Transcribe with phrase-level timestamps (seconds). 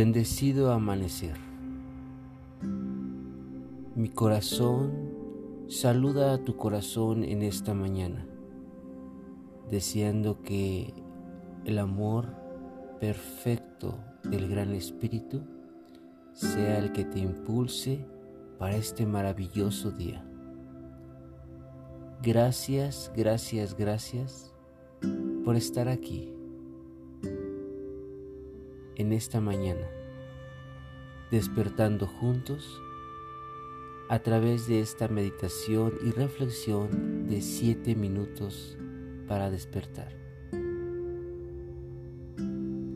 [0.00, 1.34] Bendecido amanecer.
[3.96, 4.92] Mi corazón
[5.66, 8.24] saluda a tu corazón en esta mañana,
[9.68, 10.94] deseando que
[11.64, 12.28] el amor
[13.00, 15.42] perfecto del Gran Espíritu
[16.32, 18.06] sea el que te impulse
[18.56, 20.24] para este maravilloso día.
[22.22, 24.54] Gracias, gracias, gracias
[25.44, 26.37] por estar aquí
[28.98, 29.86] en esta mañana,
[31.30, 32.82] despertando juntos
[34.08, 38.76] a través de esta meditación y reflexión de siete minutos
[39.28, 40.12] para despertar.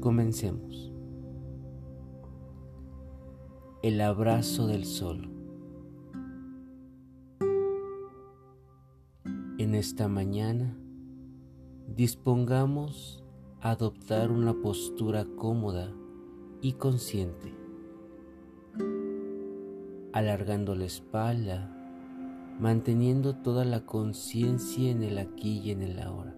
[0.00, 0.92] Comencemos.
[3.82, 5.30] El abrazo del sol.
[9.58, 10.76] En esta mañana
[11.86, 13.23] dispongamos
[13.64, 15.90] adoptar una postura cómoda
[16.60, 17.54] y consciente,
[20.12, 21.74] alargando la espalda,
[22.60, 26.36] manteniendo toda la conciencia en el aquí y en el ahora.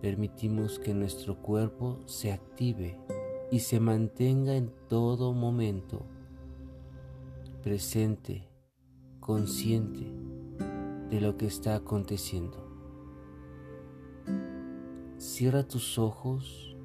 [0.00, 2.96] Permitimos que nuestro cuerpo se active
[3.50, 6.06] y se mantenga en todo momento
[7.64, 8.48] presente,
[9.18, 10.06] consciente
[11.10, 12.71] de lo que está aconteciendo.
[15.22, 16.76] Cierra tus ojos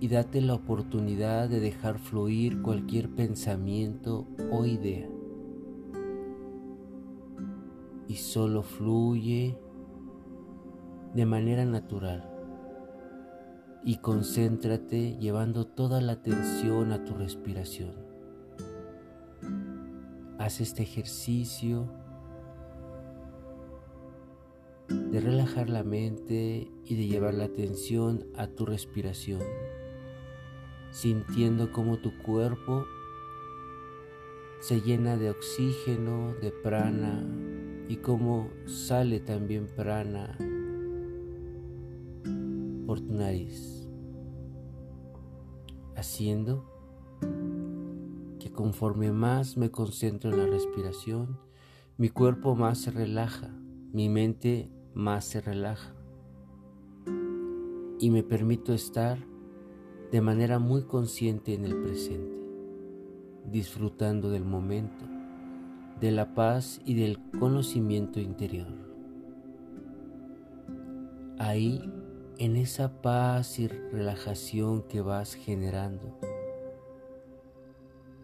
[0.00, 5.06] y date la oportunidad de dejar fluir cualquier pensamiento o idea.
[8.08, 9.58] Y solo fluye
[11.12, 12.26] de manera natural.
[13.84, 17.92] Y concéntrate llevando toda la atención a tu respiración.
[20.38, 21.92] Haz este ejercicio
[24.92, 29.42] de relajar la mente y de llevar la atención a tu respiración,
[30.90, 32.84] sintiendo cómo tu cuerpo
[34.60, 37.24] se llena de oxígeno, de prana
[37.88, 40.36] y cómo sale también prana
[42.86, 43.88] por tu nariz,
[45.96, 46.64] haciendo
[48.38, 51.38] que conforme más me concentro en la respiración,
[51.96, 53.54] mi cuerpo más se relaja,
[53.92, 55.94] mi mente más se relaja.
[57.98, 59.18] Y me permito estar
[60.10, 62.36] de manera muy consciente en el presente,
[63.50, 65.04] disfrutando del momento,
[66.00, 68.68] de la paz y del conocimiento interior.
[71.38, 71.90] Ahí,
[72.38, 76.18] en esa paz y relajación que vas generando,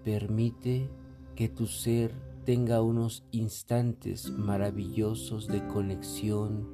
[0.05, 0.89] permite
[1.35, 2.13] que tu ser
[2.49, 6.67] tenga unos instantes maravillosos de conexión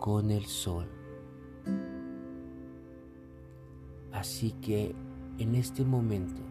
[0.00, 0.88] con el sol.
[4.10, 4.96] Así que
[5.38, 6.42] en este momento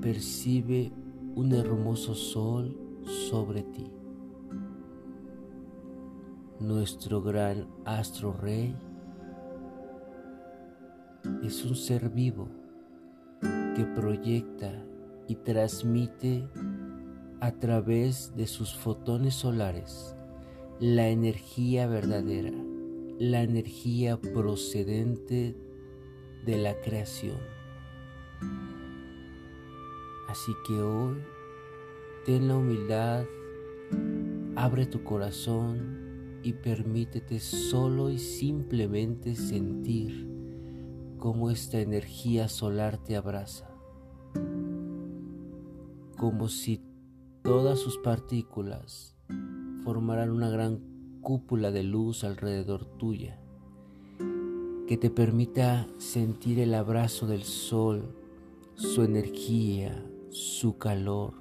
[0.00, 0.92] percibe
[1.34, 3.90] un hermoso sol sobre ti.
[6.60, 8.72] Nuestro gran astro rey
[11.42, 12.46] es un ser vivo
[13.74, 14.72] que proyecta
[15.26, 16.48] y transmite
[17.42, 20.14] a través de sus fotones solares
[20.78, 22.52] la energía verdadera,
[23.18, 25.56] la energía procedente
[26.46, 27.38] de la creación.
[30.28, 31.16] Así que hoy
[32.24, 33.24] ten la humildad,
[34.54, 40.28] abre tu corazón y permítete solo y simplemente sentir
[41.18, 43.68] cómo esta energía solar te abraza,
[46.16, 46.80] como si
[47.42, 49.16] Todas sus partículas
[49.82, 50.78] formarán una gran
[51.20, 53.40] cúpula de luz alrededor tuya
[54.86, 58.14] que te permita sentir el abrazo del sol,
[58.76, 61.32] su energía, su calor,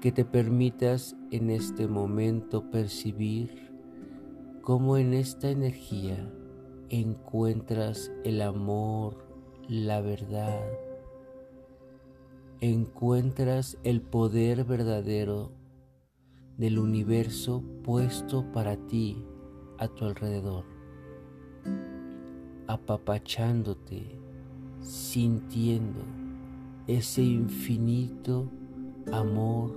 [0.00, 3.72] que te permitas en este momento percibir
[4.62, 6.30] cómo en esta energía
[6.90, 9.26] encuentras el amor,
[9.66, 10.60] la verdad,
[12.60, 15.52] encuentras el poder verdadero
[16.56, 19.24] del universo puesto para ti
[19.78, 20.64] a tu alrededor,
[22.66, 24.18] apapachándote,
[24.80, 26.00] sintiendo
[26.86, 28.48] ese infinito
[29.12, 29.72] amor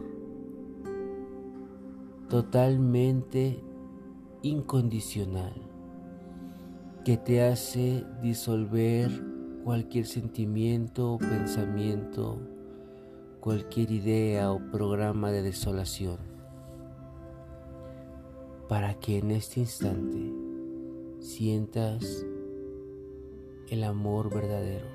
[2.29, 3.59] totalmente
[4.41, 5.53] incondicional
[7.05, 9.09] que te hace disolver
[9.63, 12.37] cualquier sentimiento o pensamiento
[13.47, 16.17] cualquier idea o programa de desolación,
[18.67, 20.33] para que en este instante
[21.21, 22.25] sientas
[23.69, 24.87] el amor verdadero,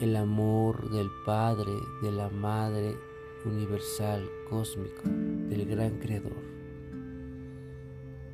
[0.00, 1.70] el amor del Padre,
[2.02, 2.96] de la Madre
[3.44, 6.42] universal, cósmico, del gran Creador.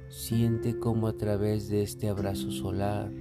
[0.09, 3.13] Siente cómo a través de este abrazo solar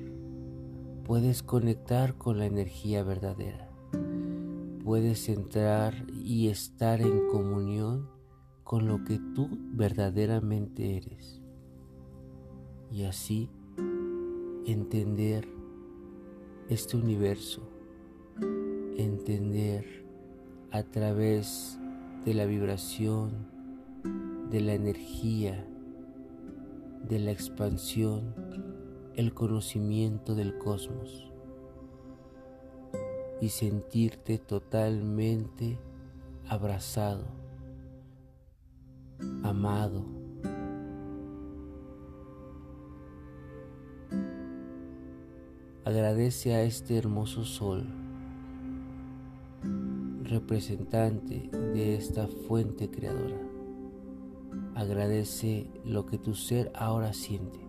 [1.03, 3.66] puedes conectar con la energía verdadera.
[4.87, 8.07] Puedes entrar y estar en comunión
[8.63, 11.41] con lo que tú verdaderamente eres.
[12.89, 13.49] Y así
[14.65, 15.45] entender
[16.69, 17.69] este universo,
[18.95, 20.05] entender
[20.71, 21.77] a través
[22.23, 23.45] de la vibración,
[24.49, 25.67] de la energía,
[27.09, 28.33] de la expansión,
[29.17, 31.27] el conocimiento del cosmos
[33.41, 35.77] y sentirte totalmente
[36.47, 37.25] abrazado,
[39.43, 40.05] amado.
[45.85, 47.85] Agradece a este hermoso sol,
[50.23, 53.39] representante de esta fuente creadora.
[54.75, 57.66] Agradece lo que tu ser ahora siente.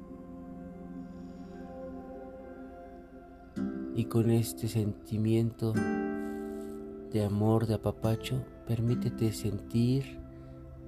[3.98, 10.20] Y con este sentimiento de amor, de apapacho, permítete sentir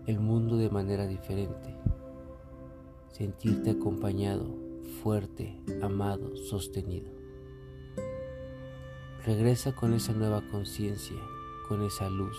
[0.06, 1.74] el mundo de manera diferente.
[3.10, 4.54] Sentirte acompañado,
[5.02, 7.10] fuerte, amado, sostenido.
[9.26, 11.18] Regresa con esa nueva conciencia,
[11.66, 12.38] con esa luz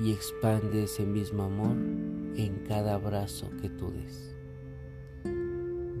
[0.00, 1.76] y expande ese mismo amor
[2.34, 4.34] en cada abrazo que tú des.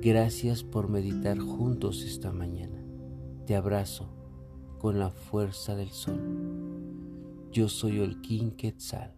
[0.02, 2.77] Gracias por meditar juntos esta mañana.
[3.48, 4.06] Te abrazo
[4.78, 6.20] con la fuerza del sol.
[7.50, 9.14] Yo soy el King Quetzal.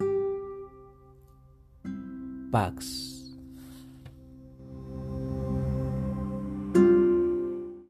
[2.49, 3.20] Pax.